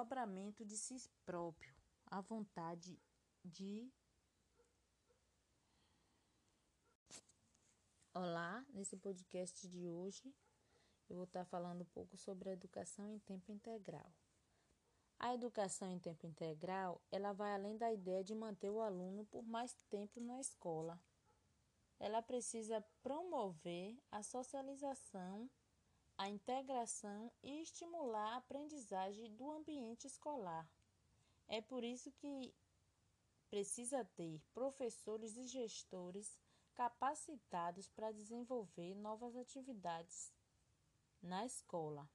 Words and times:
desdobramento 0.00 0.64
de 0.64 0.78
si 0.78 0.96
próprio, 1.26 1.74
a 2.06 2.22
vontade 2.22 2.98
de. 3.44 3.92
Olá, 8.14 8.64
nesse 8.70 8.96
podcast 8.96 9.68
de 9.68 9.86
hoje 9.86 10.34
eu 11.08 11.16
vou 11.16 11.24
estar 11.24 11.44
falando 11.44 11.82
um 11.82 11.92
pouco 11.92 12.16
sobre 12.16 12.48
a 12.48 12.52
educação 12.52 13.10
em 13.10 13.18
tempo 13.18 13.52
integral. 13.52 14.10
A 15.18 15.34
educação 15.34 15.92
em 15.92 15.98
tempo 15.98 16.26
integral, 16.26 17.02
ela 17.10 17.34
vai 17.34 17.52
além 17.52 17.76
da 17.76 17.92
ideia 17.92 18.24
de 18.24 18.34
manter 18.34 18.70
o 18.70 18.80
aluno 18.80 19.26
por 19.26 19.44
mais 19.44 19.74
tempo 19.90 20.18
na 20.18 20.40
escola. 20.40 20.98
Ela 21.98 22.22
precisa 22.22 22.80
promover 23.02 24.02
a 24.10 24.22
socialização 24.22 25.50
a 26.20 26.28
integração 26.28 27.32
e 27.42 27.62
estimular 27.62 28.34
a 28.34 28.36
aprendizagem 28.36 29.34
do 29.36 29.50
ambiente 29.50 30.06
escolar. 30.06 30.70
É 31.48 31.62
por 31.62 31.82
isso 31.82 32.12
que 32.12 32.54
precisa 33.48 34.04
ter 34.04 34.38
professores 34.52 35.38
e 35.38 35.46
gestores 35.46 36.38
capacitados 36.74 37.88
para 37.88 38.12
desenvolver 38.12 38.94
novas 38.96 39.34
atividades 39.34 40.30
na 41.22 41.46
escola 41.46 42.06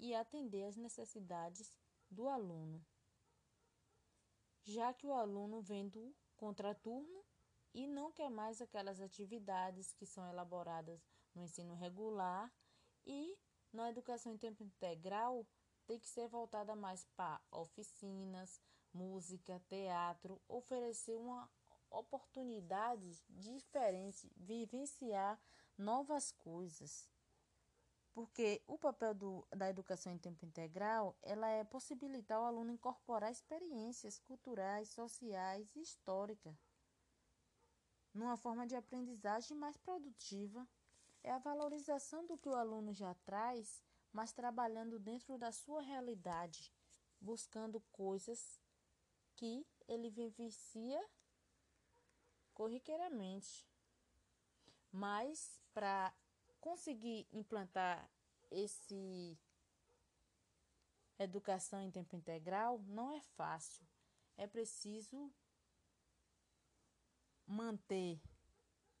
e 0.00 0.16
atender 0.16 0.64
às 0.64 0.76
necessidades 0.76 1.78
do 2.10 2.28
aluno, 2.28 2.84
já 4.64 4.92
que 4.92 5.06
o 5.06 5.14
aluno 5.14 5.62
vem 5.62 5.88
do 5.88 6.12
contraturno 6.36 7.24
e 7.72 7.86
não 7.86 8.10
quer 8.10 8.30
mais 8.30 8.60
aquelas 8.60 9.00
atividades 9.00 9.92
que 9.92 10.04
são 10.04 10.28
elaboradas 10.28 11.08
no 11.32 11.44
ensino 11.44 11.74
regular 11.76 12.52
e 13.06 13.38
na 13.74 13.90
educação 13.90 14.32
em 14.32 14.38
tempo 14.38 14.62
integral 14.62 15.46
tem 15.86 15.98
que 15.98 16.08
ser 16.08 16.28
voltada 16.28 16.74
mais 16.74 17.04
para 17.16 17.40
oficinas, 17.50 18.60
música, 18.92 19.60
teatro, 19.68 20.40
oferecer 20.48 21.16
uma 21.16 21.50
oportunidade 21.90 23.22
diferente, 23.28 24.32
vivenciar 24.36 25.38
novas 25.76 26.32
coisas. 26.32 27.10
Porque 28.14 28.62
o 28.66 28.78
papel 28.78 29.12
do, 29.12 29.46
da 29.50 29.68
educação 29.68 30.12
em 30.12 30.18
tempo 30.18 30.46
integral, 30.46 31.16
ela 31.20 31.48
é 31.48 31.64
possibilitar 31.64 32.40
o 32.40 32.44
aluno 32.44 32.70
incorporar 32.70 33.30
experiências 33.30 34.20
culturais, 34.20 34.88
sociais 34.88 35.74
e 35.74 35.82
históricas 35.82 36.56
numa 38.14 38.36
forma 38.36 38.64
de 38.64 38.76
aprendizagem 38.76 39.56
mais 39.56 39.76
produtiva 39.76 40.66
é 41.24 41.32
a 41.32 41.38
valorização 41.38 42.26
do 42.26 42.36
que 42.36 42.48
o 42.48 42.54
aluno 42.54 42.92
já 42.92 43.14
traz, 43.24 43.82
mas 44.12 44.30
trabalhando 44.30 44.98
dentro 44.98 45.38
da 45.38 45.50
sua 45.50 45.80
realidade, 45.80 46.70
buscando 47.18 47.80
coisas 47.90 48.60
que 49.34 49.66
ele 49.88 50.10
vivencia 50.10 51.02
corriqueiramente. 52.52 53.66
Mas 54.92 55.60
para 55.72 56.14
conseguir 56.60 57.26
implantar 57.32 58.08
esse 58.50 59.36
educação 61.18 61.80
em 61.80 61.90
tempo 61.90 62.14
integral 62.14 62.78
não 62.86 63.10
é 63.10 63.20
fácil. 63.20 63.86
É 64.36 64.46
preciso 64.46 65.32
manter 67.46 68.20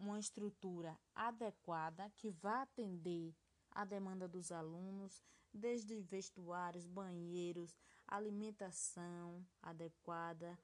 uma 0.00 0.18
estrutura 0.18 0.98
adequada 1.14 2.10
que 2.16 2.30
vá 2.30 2.62
atender 2.62 3.34
a 3.70 3.84
demanda 3.84 4.26
dos 4.26 4.50
alunos, 4.50 5.22
desde 5.52 6.00
vestuários, 6.00 6.86
banheiros, 6.86 7.76
alimentação 8.06 9.46
adequada, 9.62 10.58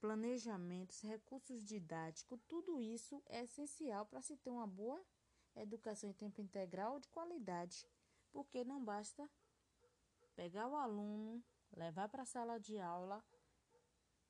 planejamentos, 0.00 1.00
recursos 1.00 1.64
didáticos, 1.64 2.40
tudo 2.46 2.80
isso 2.80 3.22
é 3.26 3.42
essencial 3.42 4.06
para 4.06 4.22
se 4.22 4.36
ter 4.36 4.50
uma 4.50 4.66
boa 4.66 5.02
educação 5.54 6.10
em 6.10 6.12
tempo 6.12 6.40
integral 6.40 7.00
de 7.00 7.08
qualidade, 7.08 7.86
porque 8.30 8.64
não 8.64 8.84
basta 8.84 9.28
pegar 10.34 10.68
o 10.68 10.76
aluno, 10.76 11.42
levar 11.74 12.08
para 12.08 12.22
a 12.22 12.26
sala 12.26 12.60
de 12.60 12.78
aula 12.78 13.24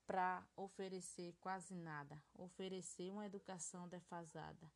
para 0.07 0.47
oferecer 0.57 1.35
quase 1.41 1.75
nada, 1.75 2.23
oferecer 2.35 3.11
uma 3.11 3.27
educação 3.27 3.89
defasada. 3.89 4.71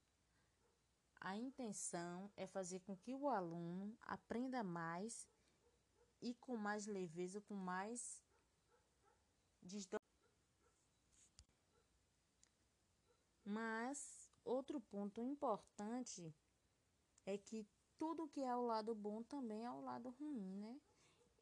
A 1.20 1.36
intenção 1.36 2.30
é 2.36 2.46
fazer 2.46 2.80
com 2.80 2.96
que 2.96 3.14
o 3.14 3.28
aluno 3.28 3.96
aprenda 4.02 4.62
mais 4.62 5.28
e 6.20 6.34
com 6.34 6.56
mais 6.56 6.86
leveza, 6.86 7.40
com 7.42 7.54
mais 7.54 8.22
desdobramento. 9.62 10.00
Mas 13.44 14.30
outro 14.44 14.80
ponto 14.80 15.20
importante 15.20 16.34
é 17.26 17.36
que 17.36 17.66
tudo 17.98 18.28
que 18.28 18.40
é 18.40 18.56
o 18.56 18.66
lado 18.66 18.94
bom 18.94 19.22
também 19.22 19.64
é 19.64 19.70
o 19.70 19.80
lado 19.80 20.10
ruim, 20.10 20.56
né? 20.56 20.80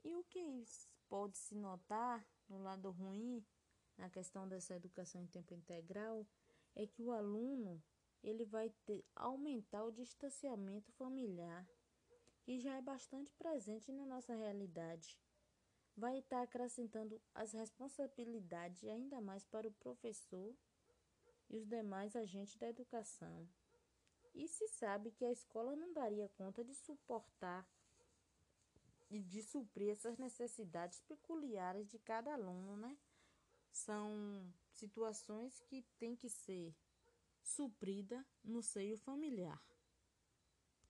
E 0.05 0.17
o 0.17 0.25
que 0.25 0.65
pode 1.09 1.39
se 1.39 1.55
notar 1.55 2.27
no 2.49 2.59
lado 2.63 2.91
ruim 2.91 3.45
na 3.99 4.09
questão 4.09 4.49
dessa 4.49 4.77
educação 4.77 5.21
em 5.21 5.27
tempo 5.27 5.53
integral 5.53 6.25
é 6.75 6.87
que 6.87 7.03
o 7.03 7.11
aluno 7.11 7.83
ele 8.23 8.45
vai 8.45 8.71
ter, 8.87 9.05
aumentar 9.15 9.85
o 9.85 9.93
distanciamento 9.93 10.91
familiar, 10.93 11.69
que 12.43 12.59
já 12.59 12.77
é 12.77 12.81
bastante 12.81 13.33
presente 13.35 13.93
na 13.93 14.07
nossa 14.07 14.35
realidade. 14.35 15.19
Vai 15.97 16.19
estar 16.19 16.43
acrescentando 16.43 17.21
as 17.35 17.53
responsabilidades 17.53 18.85
ainda 18.85 19.21
mais 19.21 19.45
para 19.45 19.67
o 19.67 19.73
professor 19.73 20.55
e 21.51 21.57
os 21.57 21.67
demais 21.67 22.15
agentes 22.15 22.57
da 22.57 22.69
educação. 22.69 23.49
E 24.35 24.47
se 24.47 24.69
sabe 24.69 25.11
que 25.11 25.25
a 25.25 25.33
escola 25.33 25.75
não 25.75 25.93
daria 25.93 26.29
conta 26.37 26.63
de 26.63 26.75
suportar 26.75 27.69
e 29.11 29.21
de 29.21 29.43
suprir 29.43 29.91
essas 29.91 30.17
necessidades 30.19 31.01
peculiares 31.01 31.89
de 31.89 31.99
cada 31.99 32.35
aluno, 32.35 32.77
né? 32.77 32.97
São 33.79 34.53
situações 34.73 35.61
que 35.61 35.83
têm 35.99 36.17
que 36.17 36.29
ser 36.29 36.75
suprida 37.43 38.25
no 38.45 38.63
seio 38.63 38.97
familiar. 38.97 39.63